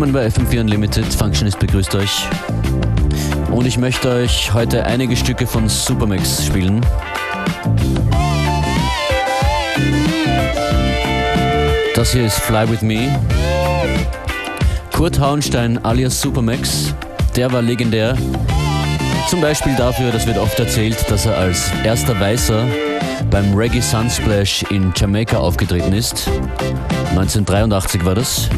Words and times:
Willkommen 0.00 0.14
bei 0.14 0.28
FM4 0.28 0.60
Unlimited. 0.60 1.04
Functionist 1.12 1.58
begrüßt 1.58 1.94
euch. 1.94 2.26
Und 3.50 3.66
ich 3.66 3.76
möchte 3.76 4.08
euch 4.08 4.50
heute 4.54 4.86
einige 4.86 5.14
Stücke 5.14 5.46
von 5.46 5.68
Supermax 5.68 6.46
spielen. 6.46 6.80
Das 11.94 12.12
hier 12.12 12.24
ist 12.24 12.38
Fly 12.38 12.70
With 12.70 12.80
Me. 12.80 13.20
Kurt 14.96 15.20
Hauenstein 15.20 15.76
alias 15.84 16.18
Supermax, 16.18 16.94
der 17.36 17.52
war 17.52 17.60
legendär. 17.60 18.16
Zum 19.28 19.42
Beispiel 19.42 19.76
dafür, 19.76 20.12
das 20.12 20.26
wird 20.26 20.38
oft 20.38 20.58
erzählt, 20.58 20.96
dass 21.10 21.26
er 21.26 21.36
als 21.36 21.70
erster 21.84 22.18
Weißer 22.18 22.64
beim 23.30 23.54
Reggae 23.54 23.82
Sunsplash 23.82 24.62
in 24.70 24.94
Jamaika 24.96 25.36
aufgetreten 25.36 25.92
ist. 25.92 26.26
1983 27.10 28.02
war 28.02 28.14
das. 28.14 28.48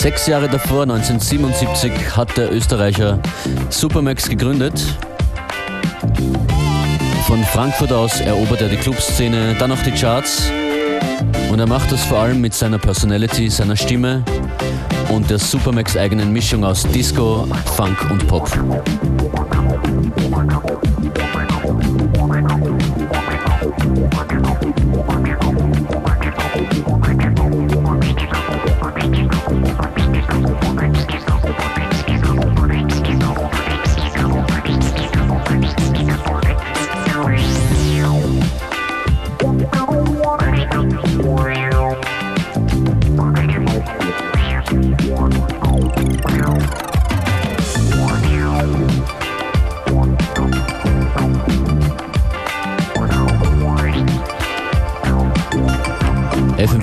Sechs 0.00 0.28
Jahre 0.28 0.48
davor, 0.48 0.82
1977, 0.82 2.16
hat 2.16 2.36
der 2.36 2.52
Österreicher 2.52 3.18
Supermax 3.68 4.28
gegründet. 4.28 4.80
Von 7.26 7.42
Frankfurt 7.42 7.92
aus 7.92 8.20
erobert 8.20 8.60
er 8.60 8.68
die 8.68 8.76
Clubszene, 8.76 9.56
dann 9.58 9.72
auch 9.72 9.82
die 9.82 9.90
Charts. 9.90 10.52
Und 11.50 11.58
er 11.58 11.66
macht 11.66 11.90
das 11.90 12.04
vor 12.04 12.20
allem 12.20 12.40
mit 12.40 12.54
seiner 12.54 12.78
Personality, 12.78 13.50
seiner 13.50 13.74
Stimme 13.74 14.22
und 15.08 15.28
der 15.30 15.40
Supermax 15.40 15.96
eigenen 15.96 16.32
Mischung 16.32 16.64
aus 16.64 16.84
Disco, 16.84 17.48
Funk 17.74 18.08
und 18.08 18.24
Pop. 18.28 18.48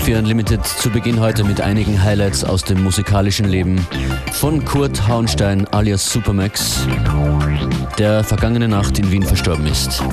FM4 0.05 0.19
Unlimited 0.19 0.63
zu 0.63 0.91
Beginn 0.91 1.19
heute 1.19 1.43
mit 1.43 1.61
einigen 1.61 2.03
Highlights 2.03 2.43
aus 2.43 2.63
dem 2.63 2.83
musikalischen 2.83 3.47
Leben 3.47 3.87
von 4.33 4.63
Kurt 4.63 5.07
Hauenstein 5.07 5.65
alias 5.69 6.11
Supermax, 6.11 6.87
der 7.97 8.23
vergangene 8.23 8.67
Nacht 8.67 8.99
in 8.99 9.09
Wien 9.09 9.23
verstorben 9.23 9.65
ist. 9.65 10.03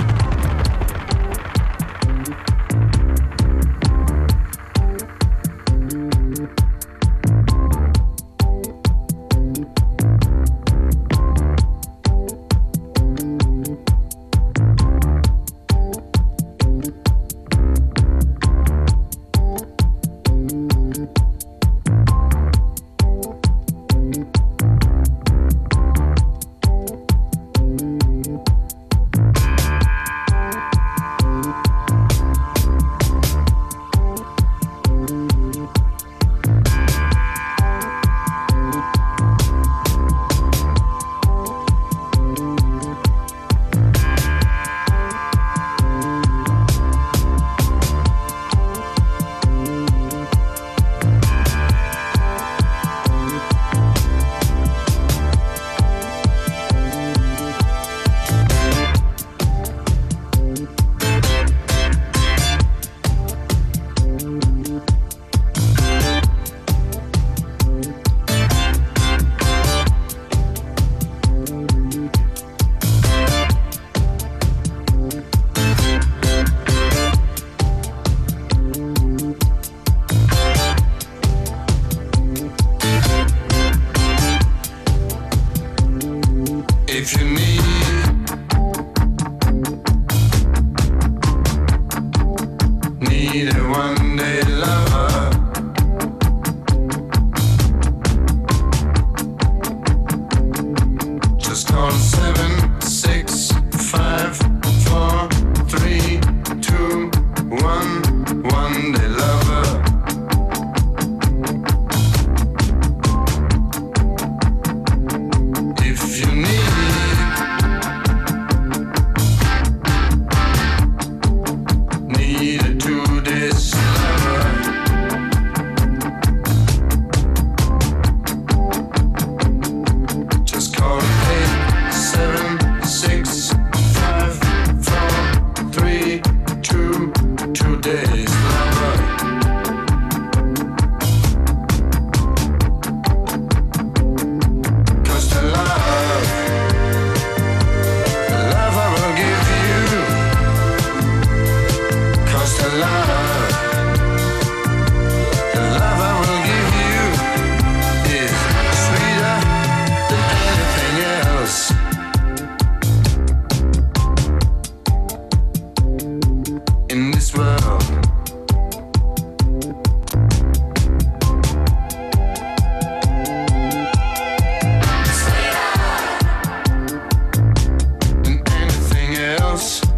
us 179.52 179.91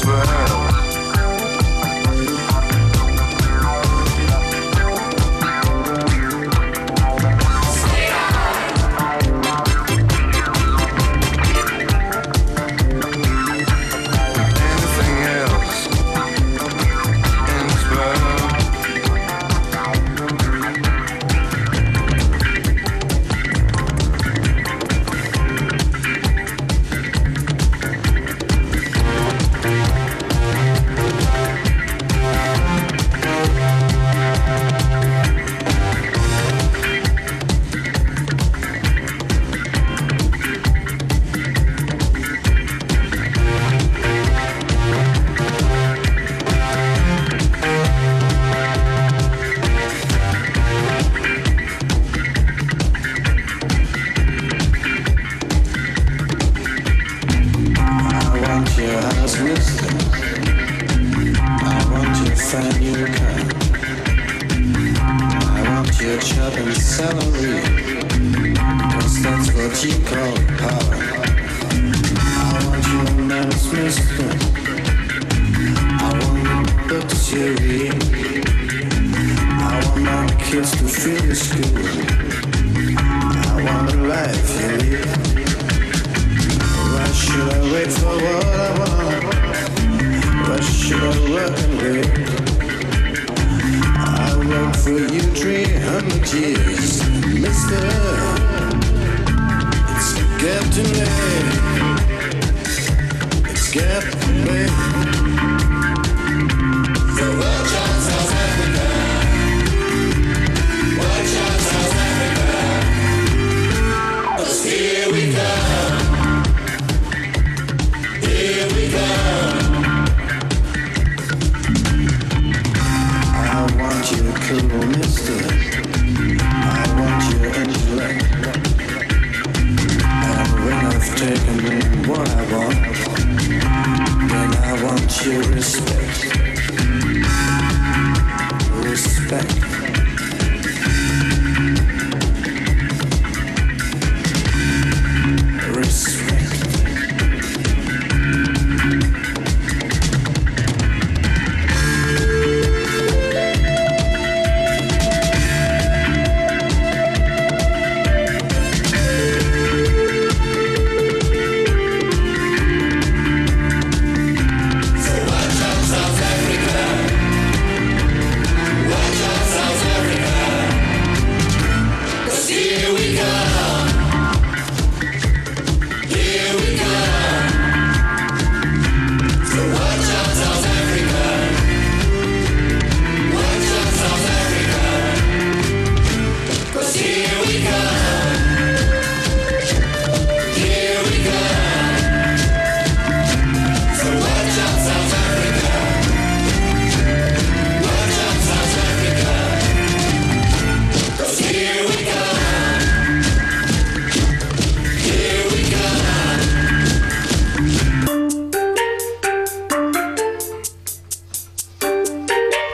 swear 0.00 0.69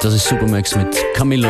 Das 0.06 0.14
ist 0.14 0.28
Supermax 0.28 0.76
mit 0.76 0.96
Camillo. 1.14 1.48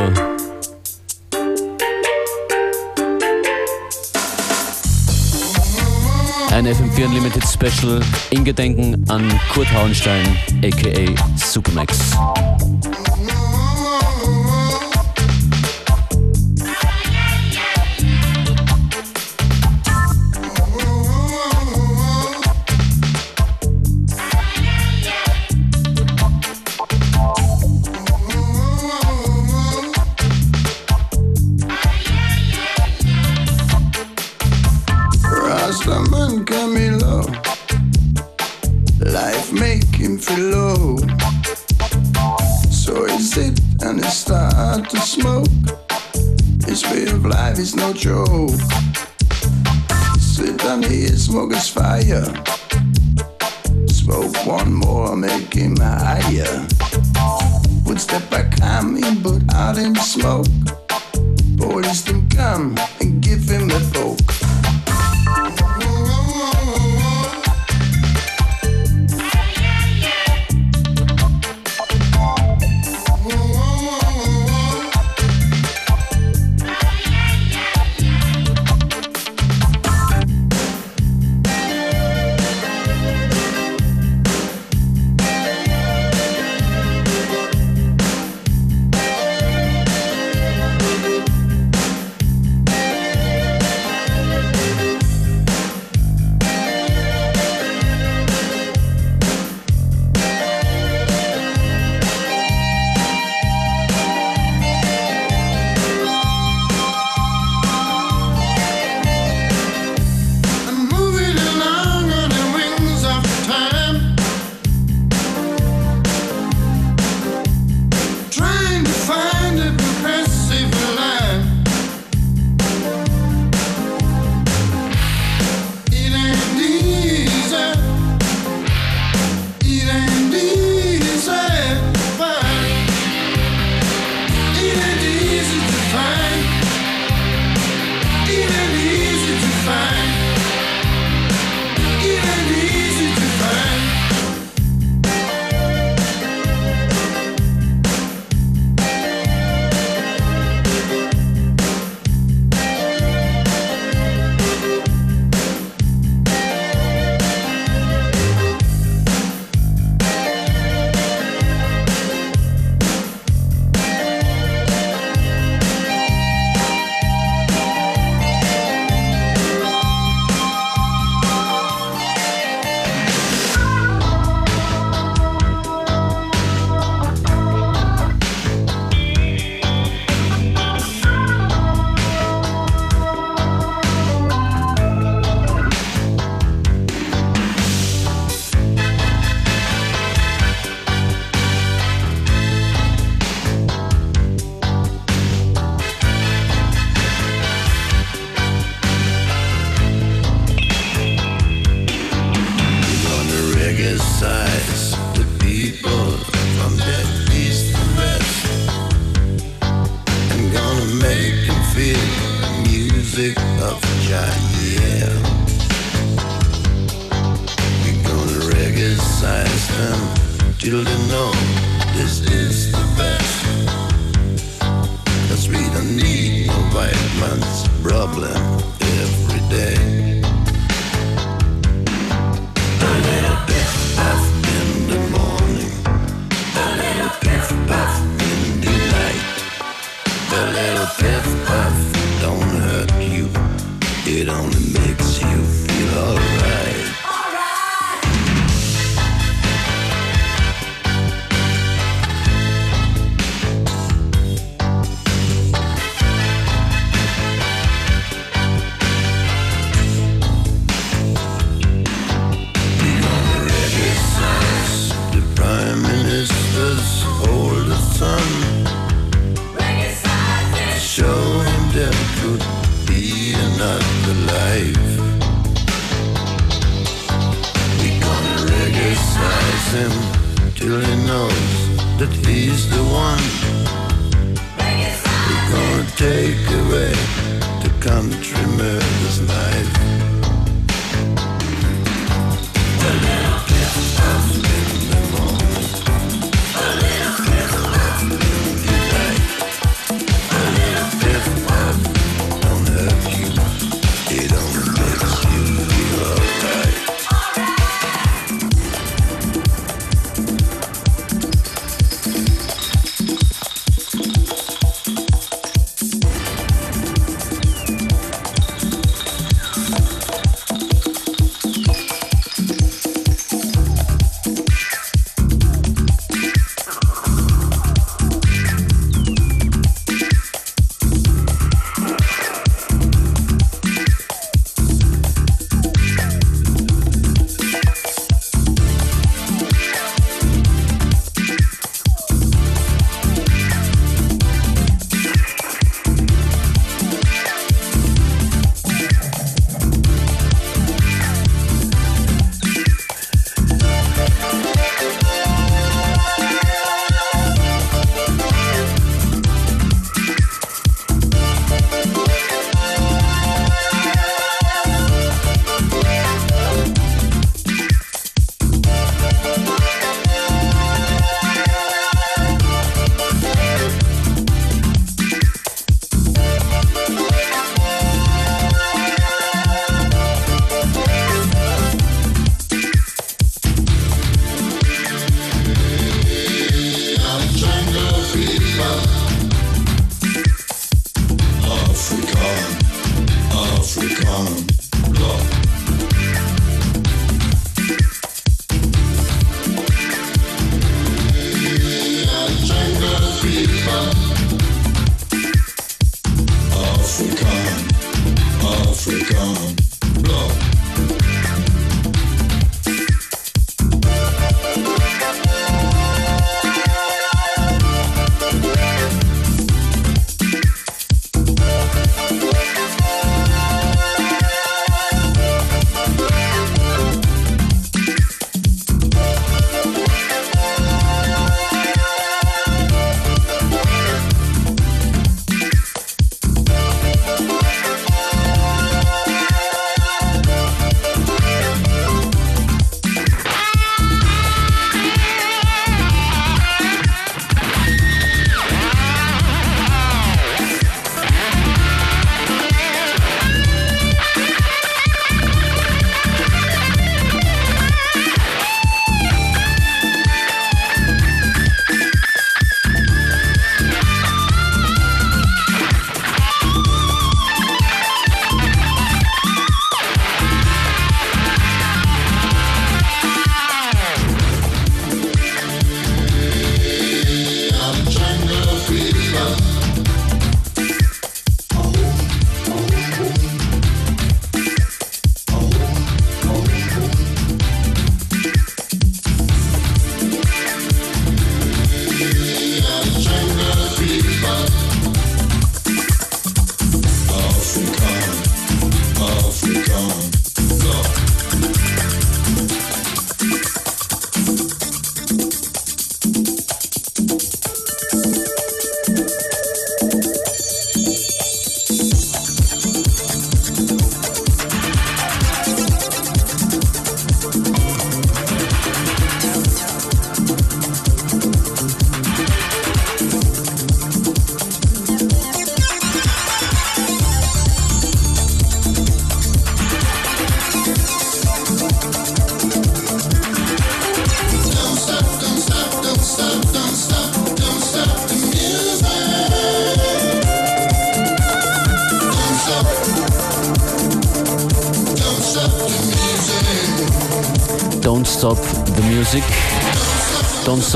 Ein 6.50 6.66
FM4 6.66 7.04
Unlimited 7.04 7.44
Special 7.46 8.00
in 8.30 8.46
Gedenken 8.46 9.04
an 9.10 9.28
Kurt 9.52 9.70
Hauenstein, 9.74 10.38
aka 10.64 11.14
Supermax. 11.36 12.16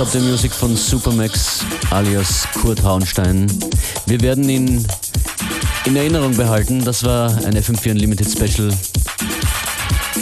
Stop 0.01 0.13
the 0.13 0.21
Music 0.21 0.51
von 0.51 0.75
Supermax 0.75 1.63
alias 1.91 2.49
Kurt 2.63 2.83
Hauenstein. 2.83 3.47
Wir 4.07 4.19
werden 4.23 4.49
ihn 4.49 4.87
in 5.85 5.95
Erinnerung 5.95 6.35
behalten. 6.35 6.83
Das 6.83 7.05
war 7.05 7.29
ein 7.45 7.55
FM4 7.55 7.91
Unlimited 7.91 8.27
Special 8.27 8.73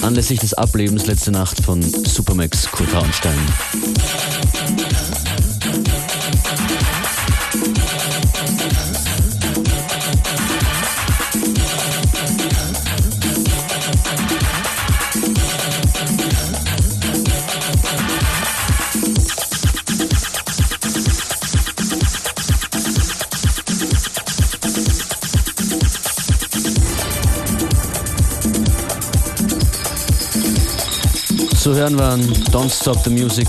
anlässlich 0.02 0.40
des 0.40 0.52
Ablebens 0.54 1.06
letzte 1.06 1.30
Nacht 1.30 1.62
von 1.62 1.80
Supermax 1.80 2.68
Kurt 2.72 2.92
Hauenstein. 2.92 3.38
Zu 31.68 31.74
hören 31.74 31.98
waren 31.98 32.22
Don't 32.50 32.70
Stop 32.70 33.04
the 33.04 33.10
Music, 33.10 33.46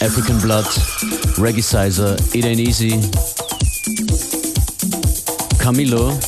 African 0.00 0.40
Blood, 0.40 0.64
Reggae 1.36 1.60
Sizer, 1.60 2.16
It 2.32 2.46
Ain't 2.46 2.58
Easy, 2.58 2.98
Camilo, 5.58 6.18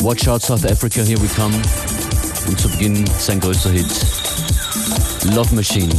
Watch 0.00 0.26
Out 0.28 0.40
South 0.40 0.64
Africa, 0.64 1.02
Here 1.02 1.20
We 1.20 1.28
Come 1.36 1.54
und 2.46 2.58
zu 2.58 2.70
Beginn 2.70 3.04
sein 3.18 3.38
größter 3.38 3.68
Hit, 3.68 3.86
Love 5.34 5.54
Machine. 5.54 5.92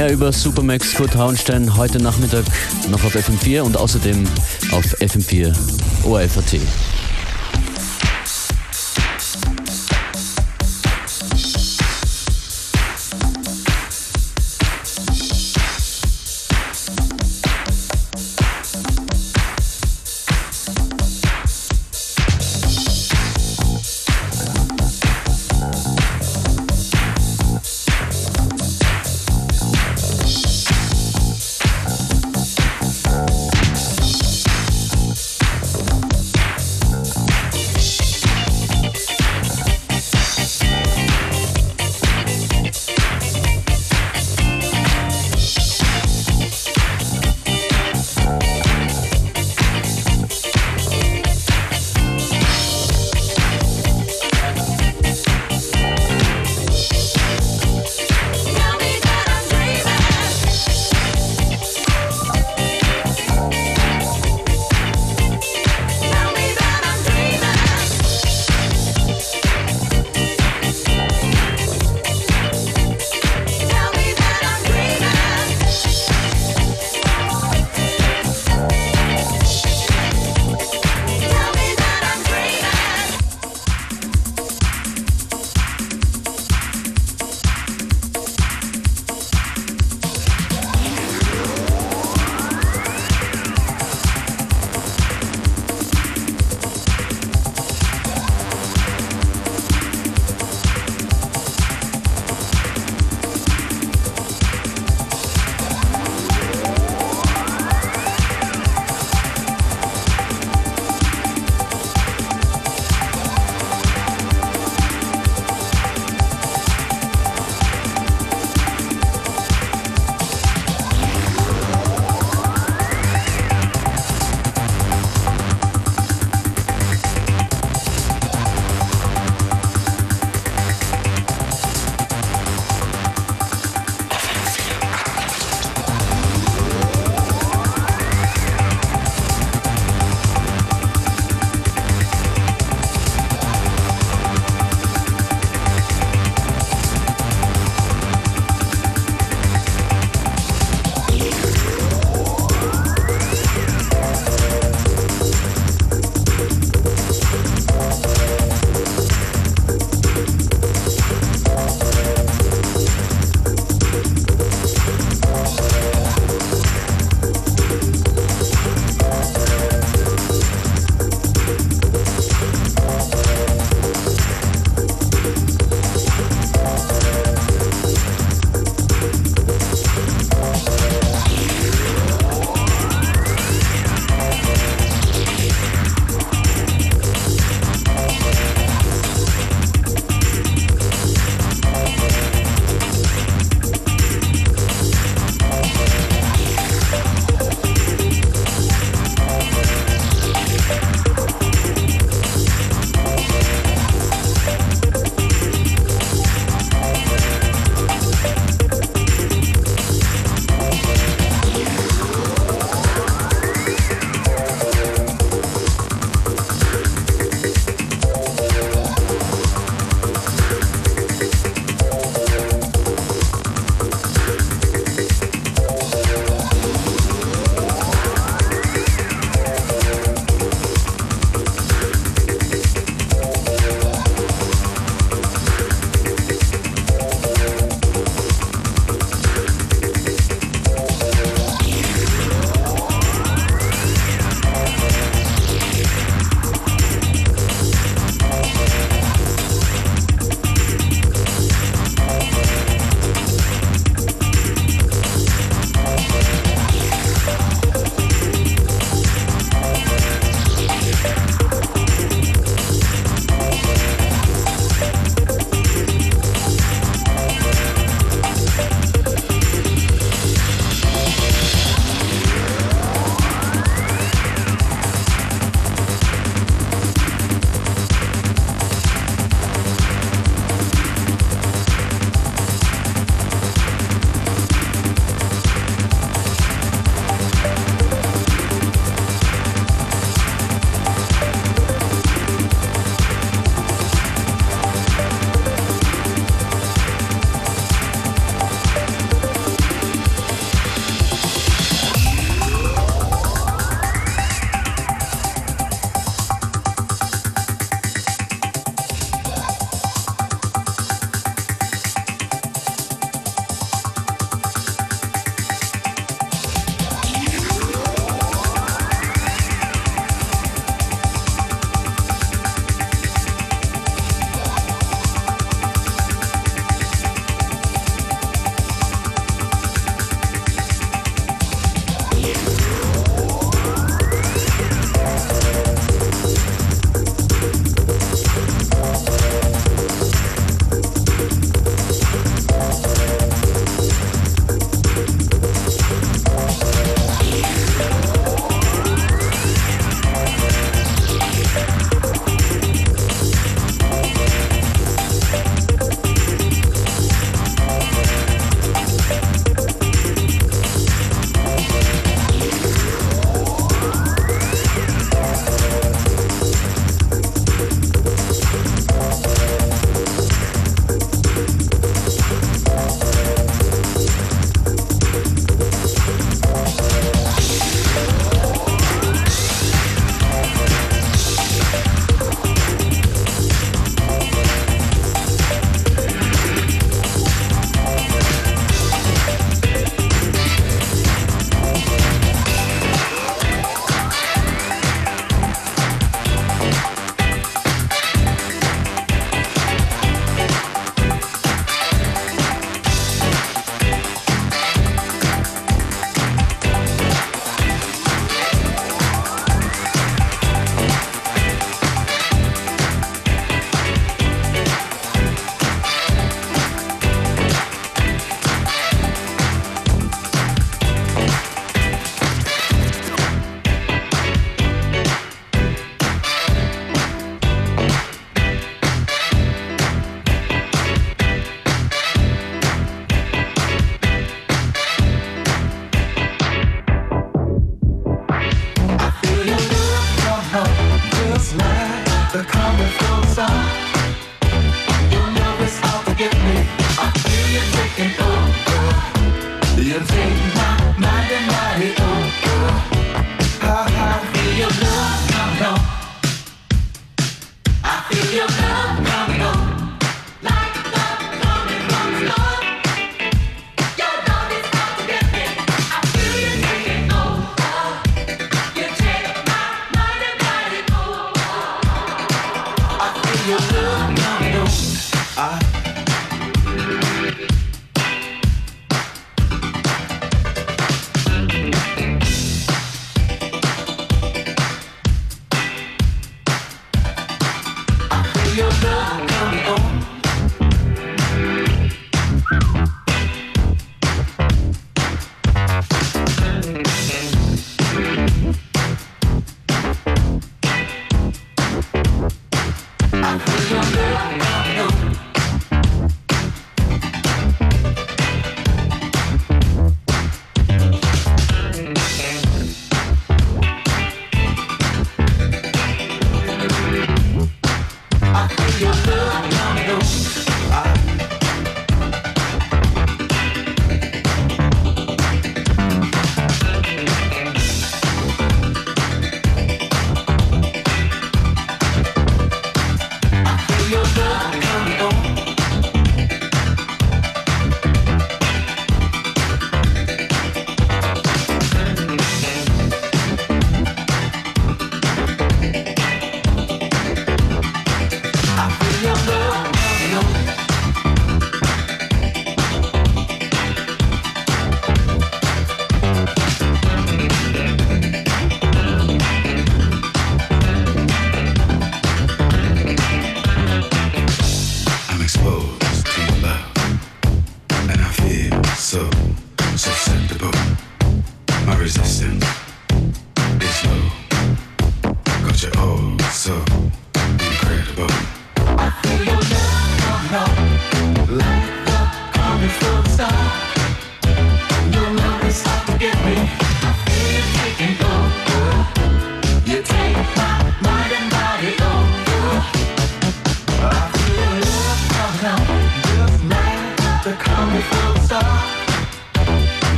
Mehr 0.00 0.12
über 0.12 0.32
Supermax 0.32 0.94
Kurt 0.94 1.14
Hauenstein 1.14 1.76
heute 1.76 2.02
Nachmittag 2.02 2.46
noch 2.88 3.04
auf 3.04 3.14
FM4 3.14 3.60
und 3.60 3.76
außerdem 3.76 4.24
auf 4.72 4.98
FM4 4.98 5.54
ORFAT. 6.04 6.58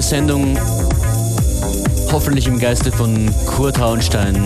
Sendung 0.00 0.56
hoffentlich 2.10 2.46
im 2.46 2.58
Geiste 2.58 2.90
von 2.90 3.28
Kurt 3.44 3.78
Hauenstein, 3.78 4.36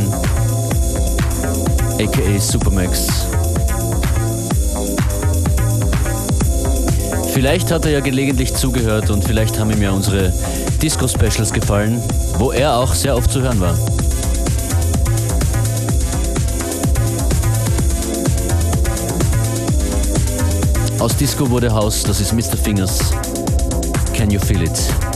aka 2.00 2.40
Supermax. 2.40 3.06
Vielleicht 7.32 7.70
hat 7.70 7.84
er 7.84 7.92
ja 7.92 8.00
gelegentlich 8.00 8.54
zugehört 8.54 9.10
und 9.10 9.22
vielleicht 9.24 9.60
haben 9.60 9.70
ihm 9.70 9.82
ja 9.82 9.92
unsere 9.92 10.32
Disco-Specials 10.82 11.52
gefallen, 11.52 12.02
wo 12.38 12.50
er 12.50 12.76
auch 12.76 12.94
sehr 12.94 13.14
oft 13.14 13.30
zu 13.30 13.42
hören 13.42 13.60
war. 13.60 13.78
Aus 20.98 21.14
Disco 21.16 21.48
wurde 21.50 21.72
Haus, 21.72 22.02
das 22.02 22.20
ist 22.20 22.32
Mr. 22.32 22.56
Fingers. 22.56 22.98
Can 24.12 24.30
you 24.30 24.40
feel 24.40 24.62
it? 24.62 25.15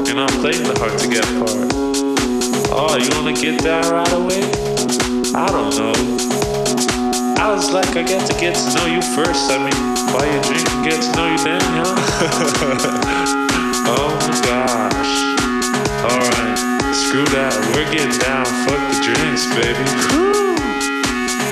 We're 0.11 0.17
not 0.17 0.31
playing 0.43 0.67
the 0.67 0.75
hard 0.75 0.99
to 0.99 1.07
get 1.07 1.23
part. 1.39 1.71
Oh, 2.67 2.99
you 2.99 3.07
wanna 3.15 3.31
get 3.31 3.63
down 3.63 3.87
right 3.95 4.11
away? 4.11 4.43
I 5.31 5.47
don't 5.47 5.71
know. 5.79 5.95
I 7.39 7.47
was 7.55 7.71
like, 7.71 7.95
I 7.95 8.03
got 8.03 8.19
to 8.27 8.35
get 8.35 8.51
to 8.51 8.67
know 8.75 8.91
you 8.91 8.99
first. 9.15 9.47
I 9.47 9.55
mean, 9.63 9.71
buy 10.11 10.27
you 10.27 10.35
a 10.35 10.43
drink 10.43 10.67
and 10.67 10.83
get 10.83 10.99
to 10.99 11.07
know 11.15 11.31
you 11.31 11.39
then, 11.39 11.63
huh? 11.63 11.95
oh 13.95 14.11
my 14.27 14.35
gosh. 14.43 15.15
Alright, 16.03 16.59
screw 16.91 17.23
that. 17.31 17.55
We're 17.71 17.87
getting 17.87 18.11
down. 18.19 18.43
Fuck 18.67 18.83
the 18.91 18.99
drinks, 18.99 19.47
baby. 19.55 19.79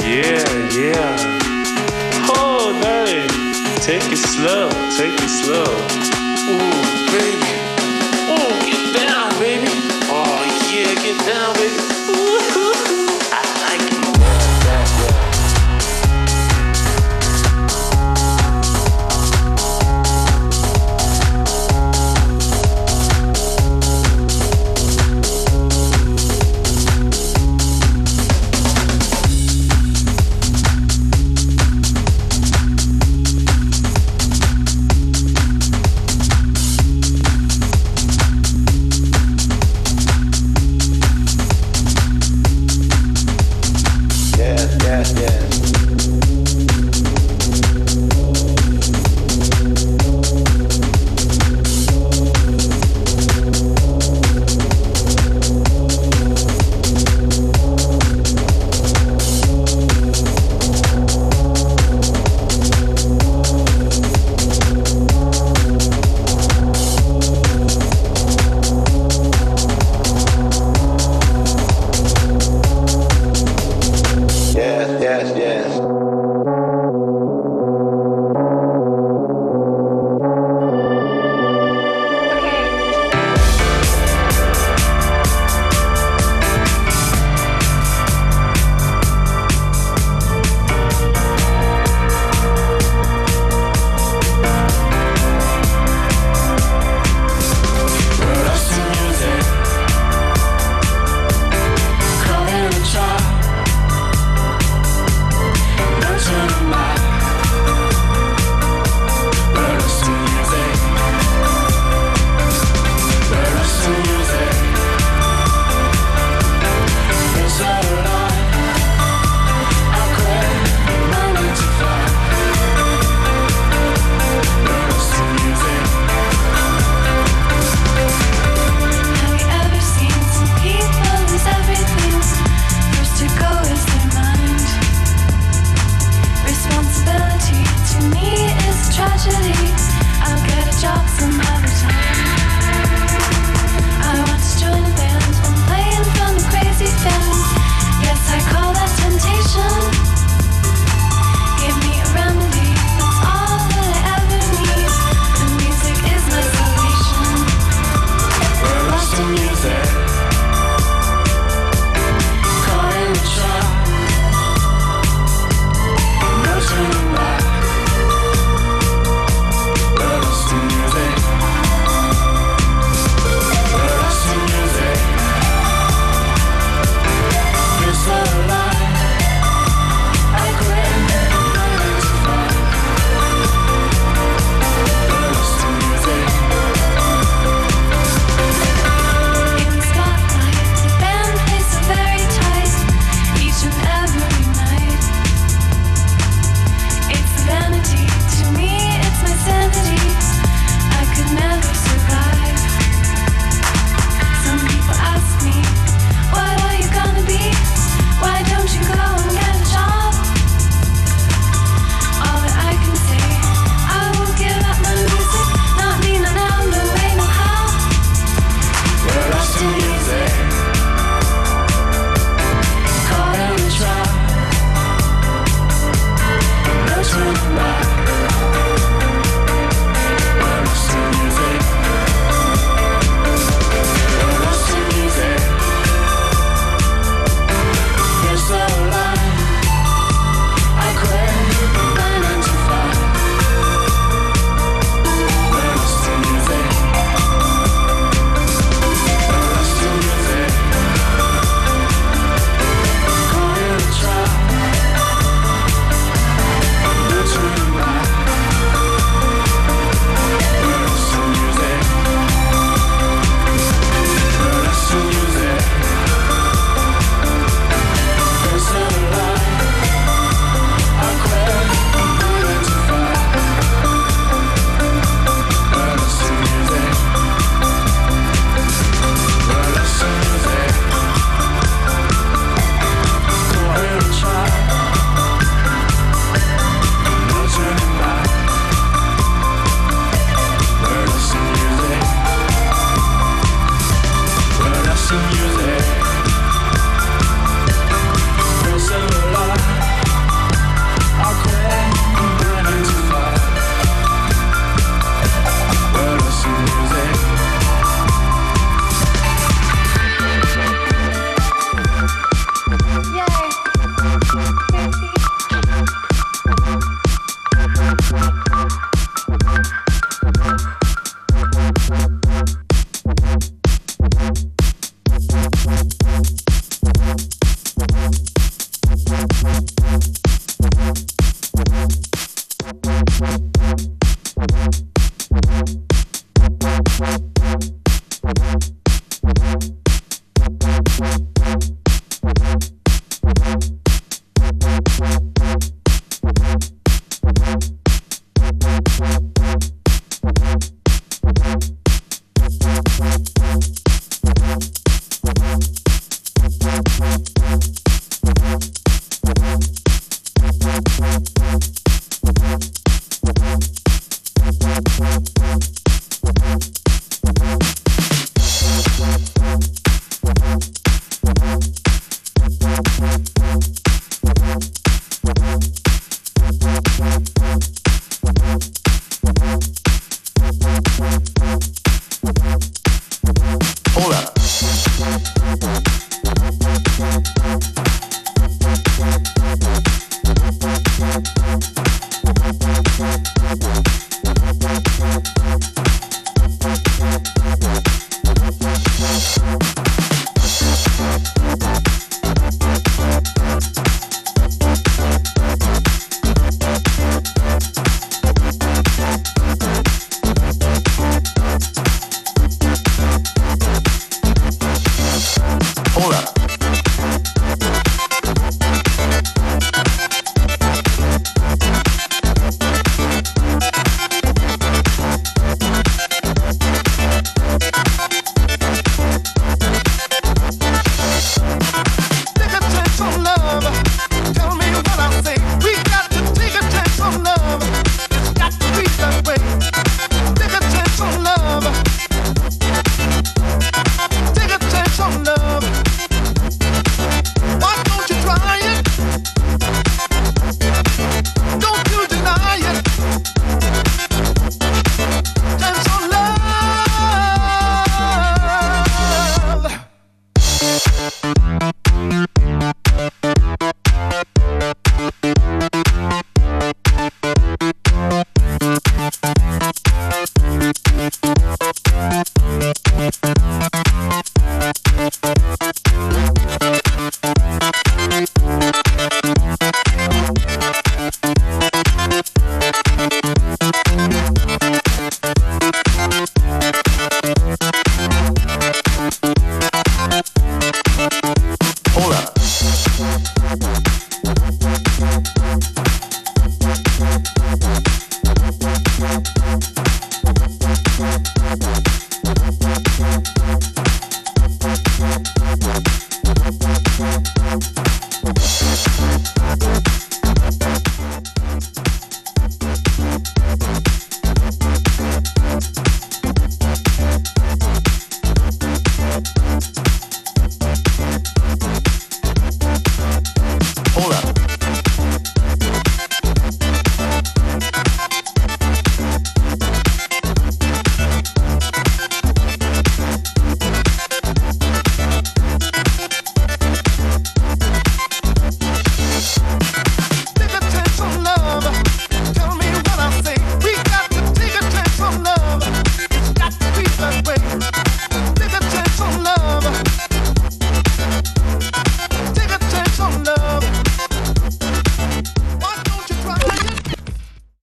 Yeah, 0.04 0.44
yeah. 0.76 1.16
Oh, 2.28 2.76
baby, 2.84 3.24
Take 3.80 4.04
it 4.12 4.20
slow, 4.20 4.68
take 5.00 5.16
it 5.16 5.32
slow. 5.32 5.64
Ooh, 6.52 7.08
baby. 7.16 7.59
get 11.10 11.26
down, 11.26 11.54
baby. 11.56 11.89